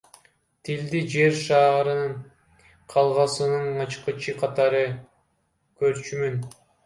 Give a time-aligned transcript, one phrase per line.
[0.67, 2.15] Тилди Жер шарынын
[2.93, 4.83] каалгасынын ачкычы катары
[5.85, 6.43] көрчүмүн.